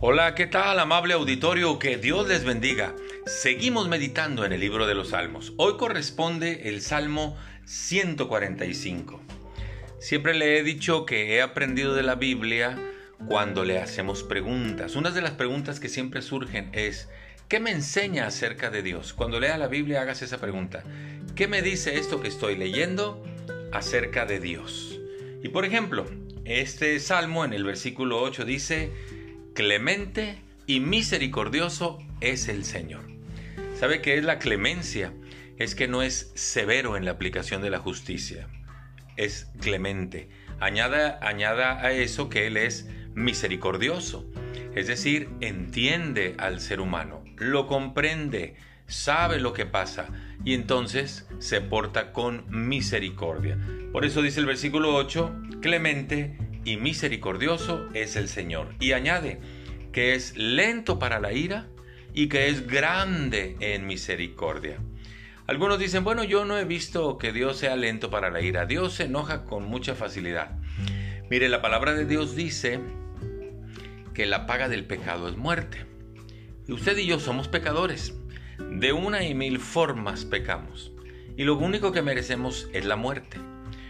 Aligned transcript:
Hola, 0.00 0.36
¿qué 0.36 0.46
tal 0.46 0.78
amable 0.78 1.14
auditorio? 1.14 1.80
Que 1.80 1.96
Dios 1.96 2.28
les 2.28 2.44
bendiga. 2.44 2.94
Seguimos 3.26 3.88
meditando 3.88 4.44
en 4.44 4.52
el 4.52 4.60
libro 4.60 4.86
de 4.86 4.94
los 4.94 5.08
Salmos. 5.08 5.54
Hoy 5.56 5.76
corresponde 5.76 6.68
el 6.68 6.82
Salmo 6.82 7.36
145. 7.64 9.20
Siempre 9.98 10.34
le 10.34 10.56
he 10.56 10.62
dicho 10.62 11.04
que 11.04 11.34
he 11.34 11.42
aprendido 11.42 11.96
de 11.96 12.04
la 12.04 12.14
Biblia 12.14 12.78
cuando 13.26 13.64
le 13.64 13.80
hacemos 13.80 14.22
preguntas. 14.22 14.94
Una 14.94 15.10
de 15.10 15.20
las 15.20 15.32
preguntas 15.32 15.80
que 15.80 15.88
siempre 15.88 16.22
surgen 16.22 16.70
es, 16.74 17.08
¿qué 17.48 17.58
me 17.58 17.72
enseña 17.72 18.28
acerca 18.28 18.70
de 18.70 18.82
Dios? 18.82 19.12
Cuando 19.12 19.40
lea 19.40 19.58
la 19.58 19.66
Biblia 19.66 20.02
hagas 20.02 20.22
esa 20.22 20.38
pregunta. 20.38 20.84
¿Qué 21.34 21.48
me 21.48 21.60
dice 21.60 21.98
esto 21.98 22.20
que 22.20 22.28
estoy 22.28 22.56
leyendo 22.56 23.20
acerca 23.72 24.26
de 24.26 24.38
Dios? 24.38 25.00
Y 25.42 25.48
por 25.48 25.64
ejemplo, 25.64 26.06
este 26.44 27.00
salmo 27.00 27.44
en 27.44 27.52
el 27.52 27.64
versículo 27.64 28.22
8 28.22 28.44
dice, 28.44 28.92
clemente 29.58 30.38
y 30.68 30.78
misericordioso 30.78 31.98
es 32.20 32.46
el 32.46 32.64
Señor. 32.64 33.02
¿Sabe 33.74 34.00
qué 34.00 34.16
es 34.16 34.22
la 34.22 34.38
clemencia? 34.38 35.12
Es 35.58 35.74
que 35.74 35.88
no 35.88 36.02
es 36.02 36.30
severo 36.36 36.96
en 36.96 37.04
la 37.04 37.10
aplicación 37.10 37.60
de 37.60 37.70
la 37.70 37.80
justicia. 37.80 38.46
Es 39.16 39.50
clemente. 39.60 40.28
Añada, 40.60 41.18
añada 41.22 41.84
a 41.84 41.90
eso 41.90 42.28
que 42.28 42.46
Él 42.46 42.56
es 42.56 42.88
misericordioso. 43.14 44.30
Es 44.76 44.86
decir, 44.86 45.28
entiende 45.40 46.36
al 46.38 46.60
ser 46.60 46.80
humano, 46.80 47.24
lo 47.36 47.66
comprende, 47.66 48.54
sabe 48.86 49.40
lo 49.40 49.54
que 49.54 49.66
pasa 49.66 50.06
y 50.44 50.54
entonces 50.54 51.26
se 51.40 51.60
porta 51.60 52.12
con 52.12 52.44
misericordia. 52.48 53.58
Por 53.92 54.04
eso 54.04 54.22
dice 54.22 54.38
el 54.38 54.46
versículo 54.46 54.94
8, 54.94 55.34
clemente 55.60 56.38
y 56.68 56.76
misericordioso 56.76 57.88
es 57.94 58.14
el 58.16 58.28
Señor. 58.28 58.74
Y 58.78 58.92
añade 58.92 59.40
que 59.90 60.14
es 60.14 60.36
lento 60.36 60.98
para 60.98 61.18
la 61.18 61.32
ira 61.32 61.66
y 62.12 62.28
que 62.28 62.48
es 62.48 62.66
grande 62.66 63.56
en 63.60 63.86
misericordia. 63.86 64.78
Algunos 65.46 65.78
dicen, 65.78 66.04
bueno, 66.04 66.24
yo 66.24 66.44
no 66.44 66.58
he 66.58 66.66
visto 66.66 67.16
que 67.16 67.32
Dios 67.32 67.56
sea 67.56 67.74
lento 67.74 68.10
para 68.10 68.28
la 68.28 68.42
ira. 68.42 68.66
Dios 68.66 68.92
se 68.92 69.04
enoja 69.04 69.46
con 69.46 69.64
mucha 69.64 69.94
facilidad. 69.94 70.58
Mire, 71.30 71.48
la 71.48 71.62
palabra 71.62 71.94
de 71.94 72.04
Dios 72.04 72.36
dice 72.36 72.80
que 74.12 74.26
la 74.26 74.44
paga 74.44 74.68
del 74.68 74.84
pecado 74.84 75.26
es 75.30 75.38
muerte. 75.38 75.86
Y 76.66 76.72
usted 76.72 76.98
y 76.98 77.06
yo 77.06 77.18
somos 77.18 77.48
pecadores. 77.48 78.14
De 78.58 78.92
una 78.92 79.24
y 79.24 79.34
mil 79.34 79.58
formas 79.58 80.26
pecamos. 80.26 80.92
Y 81.38 81.44
lo 81.44 81.56
único 81.56 81.92
que 81.92 82.02
merecemos 82.02 82.68
es 82.74 82.84
la 82.84 82.96
muerte. 82.96 83.38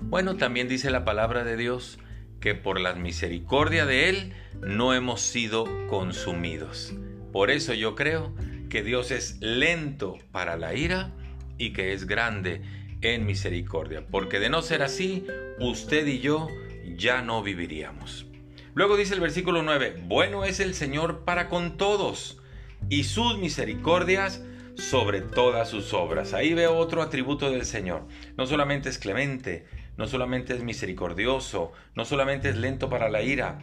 Bueno, 0.00 0.36
también 0.36 0.68
dice 0.68 0.90
la 0.90 1.04
palabra 1.04 1.42
de 1.42 1.56
Dios 1.56 1.98
que 2.40 2.54
por 2.54 2.80
la 2.80 2.94
misericordia 2.94 3.86
de 3.86 4.08
Él 4.08 4.32
no 4.60 4.94
hemos 4.94 5.20
sido 5.20 5.66
consumidos. 5.88 6.94
Por 7.32 7.50
eso 7.50 7.74
yo 7.74 7.94
creo 7.94 8.34
que 8.68 8.82
Dios 8.82 9.10
es 9.10 9.38
lento 9.40 10.18
para 10.32 10.56
la 10.56 10.74
ira 10.74 11.12
y 11.58 11.72
que 11.72 11.92
es 11.92 12.06
grande 12.06 12.62
en 13.02 13.26
misericordia, 13.26 14.06
porque 14.06 14.40
de 14.40 14.50
no 14.50 14.62
ser 14.62 14.82
así, 14.82 15.26
usted 15.58 16.06
y 16.06 16.20
yo 16.20 16.48
ya 16.96 17.22
no 17.22 17.42
viviríamos. 17.42 18.26
Luego 18.74 18.96
dice 18.96 19.14
el 19.14 19.20
versículo 19.20 19.62
9, 19.62 20.02
bueno 20.06 20.44
es 20.44 20.60
el 20.60 20.74
Señor 20.74 21.24
para 21.24 21.48
con 21.48 21.76
todos 21.76 22.40
y 22.88 23.04
sus 23.04 23.36
misericordias 23.38 24.42
sobre 24.80 25.20
todas 25.20 25.68
sus 25.68 25.92
obras. 25.92 26.32
Ahí 26.32 26.54
veo 26.54 26.76
otro 26.76 27.02
atributo 27.02 27.50
del 27.50 27.66
Señor. 27.66 28.06
No 28.36 28.46
solamente 28.46 28.88
es 28.88 28.98
clemente, 28.98 29.66
no 29.96 30.08
solamente 30.08 30.54
es 30.54 30.62
misericordioso, 30.62 31.72
no 31.94 32.04
solamente 32.04 32.48
es 32.48 32.56
lento 32.56 32.88
para 32.88 33.10
la 33.10 33.22
ira, 33.22 33.58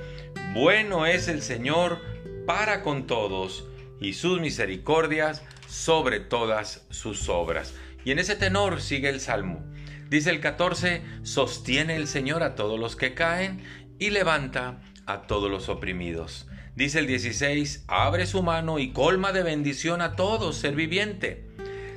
bueno 0.54 1.06
es 1.06 1.28
el 1.28 1.42
Señor 1.42 2.00
para 2.46 2.84
con 2.84 3.08
todos 3.08 3.68
y 4.00 4.14
sus 4.14 4.40
misericordias 4.40 5.44
sobre 5.68 6.20
todas 6.20 6.86
sus 6.92 7.28
obras. 7.30 7.74
Y 8.06 8.12
en 8.12 8.20
ese 8.20 8.36
tenor 8.36 8.80
sigue 8.82 9.10
el 9.10 9.20
Salmo. 9.20 9.66
Dice 10.10 10.30
el 10.30 10.40
14, 10.40 11.02
sostiene 11.24 11.96
el 11.96 12.08
Señor 12.08 12.44
a 12.44 12.56
todos 12.56 12.80
los 12.80 12.96
que 12.96 13.14
caen 13.14 13.64
y 14.00 14.12
levanta 14.12 14.80
a 15.06 15.24
todos 15.24 15.50
los 15.50 15.68
oprimidos. 15.68 16.48
Dice 16.78 17.00
el 17.00 17.08
16, 17.08 17.86
abre 17.88 18.28
su 18.28 18.44
mano 18.44 18.78
y 18.78 18.92
colma 18.92 19.32
de 19.32 19.42
bendición 19.42 20.00
a 20.00 20.16
todo 20.16 20.54
ser 20.54 20.76
viviente. 20.76 21.44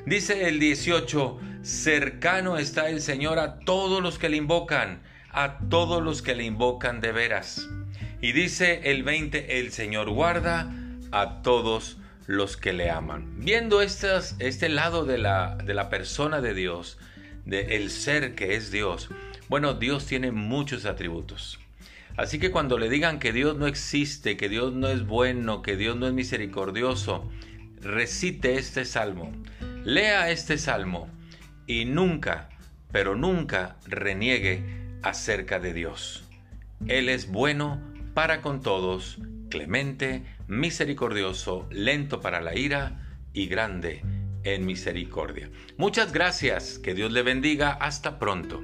Dice 0.07 0.49
el 0.49 0.59
18, 0.59 1.39
cercano 1.61 2.57
está 2.57 2.89
el 2.89 3.03
Señor 3.03 3.39
a 3.39 3.59
todos 3.59 4.03
los 4.03 4.19
que 4.19 4.31
le 4.31 4.39
invocan, 4.39 5.03
a 5.33 5.59
todos 5.69 6.03
los 6.03 6.23
que 6.23 6.35
le 6.35 6.45
invocan 6.45 7.03
de 7.03 7.13
veras. 7.13 7.69
Y 8.23 8.33
dice 8.33 8.81
el 8.85 9.03
20, 9.03 9.61
el 9.61 9.71
Señor 9.71 10.09
guarda 10.09 10.73
a 11.13 11.43
todos 11.43 11.99
los 12.27 12.57
que 12.57 12.73
le 12.73 12.91
aman. 12.91 13.35
Viendo 13.37 13.83
este 13.83 14.69
lado 14.71 15.05
de 15.05 15.19
la, 15.19 15.57
de 15.57 15.75
la 15.75 15.91
persona 15.91 16.41
de 16.41 16.55
Dios, 16.55 16.97
de 17.45 17.77
el 17.77 17.91
ser 17.91 18.35
que 18.35 18.55
es 18.55 18.71
Dios, 18.71 19.11
bueno, 19.51 19.75
Dios 19.75 20.07
tiene 20.07 20.31
muchos 20.31 20.87
atributos. 20.87 21.59
Así 22.17 22.39
que 22.39 22.51
cuando 22.51 22.79
le 22.79 22.89
digan 22.89 23.19
que 23.19 23.33
Dios 23.33 23.57
no 23.57 23.67
existe, 23.67 24.37
que 24.37 24.49
Dios 24.49 24.73
no 24.73 24.89
es 24.89 25.07
bueno, 25.07 25.63
que 25.63 25.77
Dios 25.77 25.97
no 25.97 26.07
es 26.07 26.13
misericordioso, 26.13 27.31
recite 27.81 28.55
este 28.55 28.85
salmo, 28.85 29.33
lea 29.85 30.31
este 30.31 30.59
salmo 30.59 31.09
y 31.67 31.85
nunca, 31.85 32.51
pero 32.93 33.15
nunca 33.15 33.77
reniegue 33.87 34.63
acerca 35.03 35.61
de 35.61 35.73
Dios. 35.73 36.25
Él 36.87 37.09
es 37.09 37.29
bueno 37.29 37.81
para 38.15 38.43
con 38.43 38.61
todos, 38.61 39.19
clemente, 39.51 40.25
misericordioso, 40.47 41.67
lento 41.71 42.21
para 42.21 42.41
la 42.41 42.57
ira 42.57 43.07
y 43.33 43.47
grande 43.47 44.03
en 44.45 44.67
misericordia. 44.67 45.51
Muchas 45.77 46.13
gracias, 46.13 46.79
que 46.79 46.95
Dios 46.95 47.13
le 47.13 47.23
bendiga, 47.23 47.73
hasta 47.73 48.19
pronto. 48.19 48.61